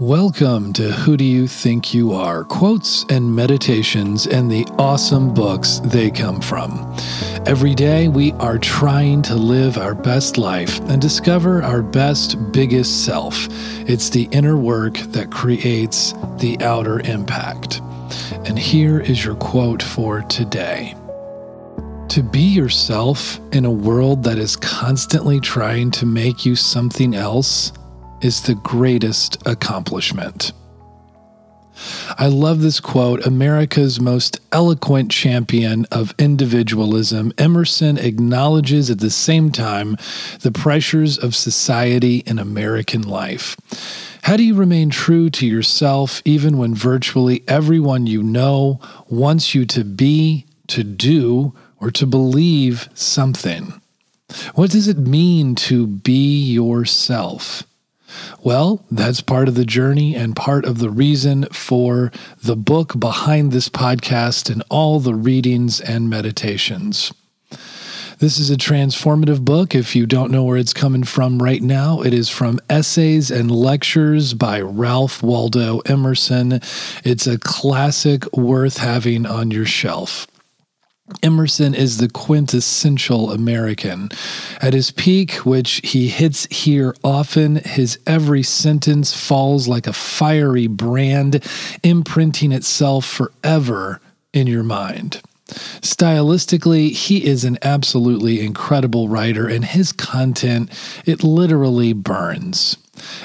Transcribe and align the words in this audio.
Welcome 0.00 0.74
to 0.74 0.92
Who 0.92 1.16
Do 1.16 1.24
You 1.24 1.48
Think 1.48 1.92
You 1.92 2.12
Are? 2.12 2.44
Quotes 2.44 3.04
and 3.08 3.34
meditations 3.34 4.28
and 4.28 4.48
the 4.48 4.64
awesome 4.78 5.34
books 5.34 5.80
they 5.82 6.08
come 6.08 6.40
from. 6.40 6.94
Every 7.46 7.74
day, 7.74 8.06
we 8.06 8.30
are 8.34 8.58
trying 8.58 9.22
to 9.22 9.34
live 9.34 9.76
our 9.76 9.96
best 9.96 10.38
life 10.38 10.78
and 10.82 11.02
discover 11.02 11.64
our 11.64 11.82
best, 11.82 12.36
biggest 12.52 13.04
self. 13.06 13.48
It's 13.90 14.08
the 14.08 14.28
inner 14.30 14.56
work 14.56 14.98
that 14.98 15.32
creates 15.32 16.12
the 16.36 16.56
outer 16.60 17.00
impact. 17.00 17.80
And 18.46 18.56
here 18.56 19.00
is 19.00 19.24
your 19.24 19.34
quote 19.34 19.82
for 19.82 20.20
today. 20.22 20.94
To 22.10 22.22
be 22.22 22.42
yourself 22.42 23.40
in 23.52 23.64
a 23.64 23.70
world 23.72 24.22
that 24.22 24.38
is 24.38 24.54
constantly 24.54 25.40
trying 25.40 25.90
to 25.90 26.06
make 26.06 26.46
you 26.46 26.54
something 26.54 27.16
else 27.16 27.72
is 28.20 28.42
the 28.42 28.54
greatest 28.56 29.36
accomplishment. 29.46 30.52
I 32.18 32.26
love 32.26 32.60
this 32.60 32.80
quote. 32.80 33.24
America's 33.24 34.00
most 34.00 34.40
eloquent 34.50 35.10
champion 35.10 35.86
of 35.92 36.14
individualism, 36.18 37.32
Emerson 37.38 37.98
acknowledges 37.98 38.90
at 38.90 38.98
the 38.98 39.10
same 39.10 39.52
time 39.52 39.96
the 40.40 40.50
pressures 40.50 41.18
of 41.18 41.36
society 41.36 42.24
and 42.26 42.40
American 42.40 43.02
life. 43.02 43.56
How 44.22 44.36
do 44.36 44.42
you 44.42 44.54
remain 44.54 44.90
true 44.90 45.30
to 45.30 45.46
yourself 45.46 46.20
even 46.24 46.58
when 46.58 46.74
virtually 46.74 47.44
everyone 47.46 48.06
you 48.06 48.22
know 48.22 48.80
wants 49.08 49.54
you 49.54 49.64
to 49.66 49.84
be, 49.84 50.46
to 50.66 50.82
do, 50.82 51.54
or 51.80 51.90
to 51.92 52.06
believe 52.06 52.88
something? 52.94 53.80
What 54.54 54.70
does 54.70 54.88
it 54.88 54.98
mean 54.98 55.54
to 55.54 55.86
be 55.86 56.42
yourself? 56.42 57.62
Well, 58.42 58.84
that's 58.90 59.20
part 59.20 59.48
of 59.48 59.54
the 59.54 59.64
journey 59.64 60.14
and 60.14 60.36
part 60.36 60.64
of 60.64 60.78
the 60.78 60.90
reason 60.90 61.44
for 61.52 62.12
the 62.42 62.56
book 62.56 62.98
behind 62.98 63.52
this 63.52 63.68
podcast 63.68 64.50
and 64.50 64.62
all 64.70 65.00
the 65.00 65.14
readings 65.14 65.80
and 65.80 66.08
meditations. 66.08 67.12
This 68.18 68.40
is 68.40 68.50
a 68.50 68.56
transformative 68.56 69.44
book. 69.44 69.76
If 69.76 69.94
you 69.94 70.04
don't 70.04 70.32
know 70.32 70.42
where 70.42 70.56
it's 70.56 70.72
coming 70.72 71.04
from 71.04 71.40
right 71.40 71.62
now, 71.62 72.00
it 72.00 72.12
is 72.12 72.28
from 72.28 72.58
Essays 72.68 73.30
and 73.30 73.48
Lectures 73.48 74.34
by 74.34 74.60
Ralph 74.60 75.22
Waldo 75.22 75.78
Emerson. 75.86 76.60
It's 77.04 77.28
a 77.28 77.38
classic 77.38 78.36
worth 78.36 78.78
having 78.78 79.24
on 79.24 79.52
your 79.52 79.66
shelf. 79.66 80.26
Emerson 81.22 81.74
is 81.74 81.98
the 81.98 82.08
quintessential 82.08 83.32
American. 83.32 84.10
At 84.60 84.74
his 84.74 84.90
peak, 84.90 85.34
which 85.46 85.80
he 85.84 86.08
hits 86.08 86.46
here 86.46 86.94
often, 87.02 87.56
his 87.56 87.98
every 88.06 88.42
sentence 88.42 89.14
falls 89.14 89.68
like 89.68 89.86
a 89.86 89.92
fiery 89.92 90.66
brand, 90.66 91.44
imprinting 91.82 92.52
itself 92.52 93.04
forever 93.04 94.00
in 94.32 94.46
your 94.46 94.62
mind. 94.62 95.20
Stylistically, 95.48 96.90
he 96.90 97.24
is 97.24 97.44
an 97.44 97.58
absolutely 97.62 98.40
incredible 98.44 99.08
writer, 99.08 99.48
and 99.48 99.64
his 99.64 99.92
content, 99.92 100.70
it 101.06 101.24
literally 101.24 101.94
burns. 101.94 102.76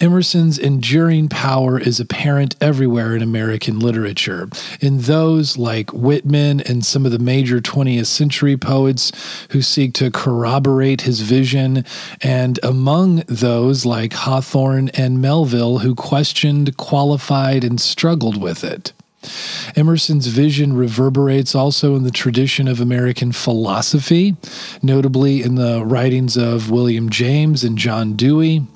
Emerson's 0.00 0.58
enduring 0.58 1.28
power 1.28 1.78
is 1.78 2.00
apparent 2.00 2.56
everywhere 2.60 3.14
in 3.14 3.22
American 3.22 3.78
literature. 3.78 4.48
In 4.80 5.02
those 5.02 5.56
like 5.56 5.92
Whitman 5.92 6.60
and 6.60 6.84
some 6.84 7.06
of 7.06 7.12
the 7.12 7.18
major 7.18 7.60
20th 7.60 8.06
century 8.06 8.56
poets 8.56 9.12
who 9.50 9.62
seek 9.62 9.94
to 9.94 10.10
corroborate 10.10 11.02
his 11.02 11.20
vision, 11.20 11.84
and 12.22 12.58
among 12.62 13.22
those 13.26 13.84
like 13.84 14.12
Hawthorne 14.12 14.88
and 14.90 15.20
Melville 15.20 15.78
who 15.78 15.94
questioned, 15.94 16.76
qualified, 16.76 17.64
and 17.64 17.80
struggled 17.80 18.40
with 18.40 18.64
it. 18.64 18.92
Emerson's 19.74 20.26
vision 20.26 20.74
reverberates 20.74 21.54
also 21.54 21.96
in 21.96 22.02
the 22.02 22.10
tradition 22.10 22.68
of 22.68 22.80
American 22.80 23.32
philosophy, 23.32 24.36
notably 24.82 25.42
in 25.42 25.54
the 25.54 25.84
writings 25.84 26.36
of 26.36 26.70
William 26.70 27.08
James 27.08 27.64
and 27.64 27.78
John 27.78 28.14
Dewey 28.14 28.66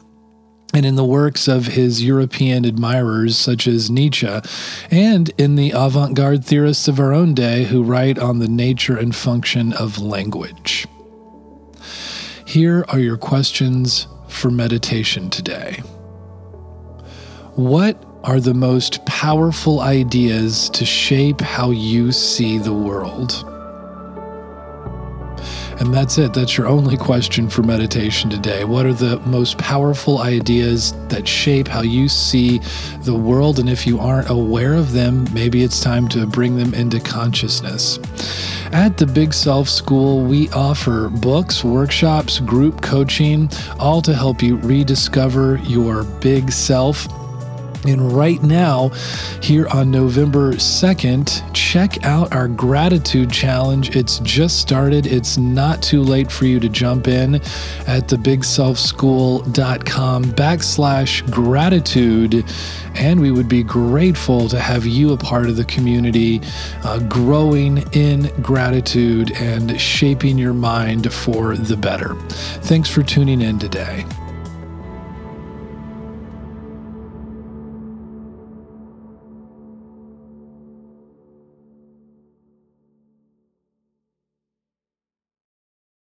and 0.75 0.84
in 0.84 0.97
the 0.97 1.05
works 1.05 1.49
of 1.49 1.67
his 1.67 2.05
European 2.05 2.65
admirers 2.65 3.37
such 3.37 3.67
as 3.67 3.91
Nietzsche, 3.91 4.29
and 4.91 5.31
in 5.39 5.56
the 5.56 5.71
avant 5.71 6.15
garde 6.15 6.45
theorists 6.45 6.89
of 6.89 7.01
our 7.01 7.12
own 7.12 7.34
day 7.34 7.65
who 7.65 7.83
write 7.83 8.19
on 8.19 8.39
the 8.39 8.49
nature 8.49 8.97
and 8.97 9.15
function 9.15 9.73
of 9.73 9.99
language. 9.99 10.87
Here 12.45 12.84
are 12.89 12.99
your 12.99 13.17
questions 13.17 14.06
for 14.29 14.51
meditation 14.51 15.31
today. 15.31 15.83
What 17.55 18.05
are 18.25 18.41
the 18.41 18.55
most 18.55 19.05
powerful 19.06 19.81
ideas 19.81 20.71
to 20.71 20.85
shape 20.85 21.41
how 21.41 21.71
you 21.71 22.12
see 22.12 22.59
the 22.59 22.75
world? 22.75 23.57
And 25.81 25.94
that's 25.94 26.19
it. 26.19 26.34
That's 26.34 26.56
your 26.56 26.66
only 26.66 26.97
question 26.97 27.49
for 27.49 27.62
meditation 27.62 28.28
today. 28.28 28.65
What 28.65 28.84
are 28.84 28.93
the 28.93 29.21
most 29.21 29.59
powerful 29.59 30.19
ideas 30.19 30.93
that 31.09 31.28
shape 31.28 31.69
how 31.69 31.83
you 31.83 32.09
see 32.09 32.59
the 33.03 33.15
world? 33.15 33.61
And 33.61 33.69
if 33.69 33.87
you 33.87 34.00
aren't 34.00 34.28
aware 34.28 34.75
of 34.75 34.93
them, 34.93 35.33
maybe 35.33 35.62
it's 35.62 35.81
time 35.81 36.09
to 36.09 36.27
bring 36.27 36.56
them 36.56 36.75
into 36.75 36.99
consciousness. 36.99 37.99
At 38.72 38.97
the 38.97 39.06
Big 39.06 39.33
Self 39.33 39.69
School, 39.69 40.25
we 40.25 40.49
offer 40.50 41.09
books, 41.09 41.62
workshops, 41.62 42.41
group 42.41 42.83
coaching, 42.83 43.49
all 43.78 44.03
to 44.03 44.15
help 44.15 44.43
you 44.43 44.56
rediscover 44.56 45.59
your 45.59 46.03
big 46.03 46.50
self 46.50 47.06
and 47.87 48.12
right 48.12 48.43
now, 48.43 48.89
here 49.41 49.69
on 49.69 49.91
November 49.91 50.53
2nd, 50.55 51.55
check 51.55 52.05
out 52.05 52.34
our 52.34 52.49
gratitude 52.49 53.31
challenge. 53.31 53.94
It's 53.97 54.19
just 54.21 54.61
started. 54.61 55.06
It's 55.06 55.39
not 55.39 55.83
too 55.83 56.03
late 56.03 56.33
for 56.33 56.47
you 56.47 56.59
to 56.61 56.69
jump 56.69 57.09
in 57.09 57.37
at 57.87 58.09
thebigselfschool.com 58.09 60.25
backslash 60.25 61.31
gratitude. 61.31 62.44
And 62.94 63.21
we 63.21 63.31
would 63.31 63.49
be 63.49 63.62
grateful 63.62 64.49
to 64.49 64.59
have 64.59 64.84
you 64.84 65.12
a 65.12 65.17
part 65.17 65.47
of 65.47 65.56
the 65.56 65.65
community, 65.65 66.41
uh, 66.83 66.99
growing 67.00 67.78
in 67.93 68.31
gratitude 68.43 69.31
and 69.37 69.81
shaping 69.81 70.37
your 70.37 70.55
mind 70.55 71.12
for 71.12 71.56
the 71.56 71.77
better. 71.77 72.17
Thanks 72.62 72.88
for 72.88 73.03
tuning 73.03 73.41
in 73.41 73.59
today. 73.59 74.05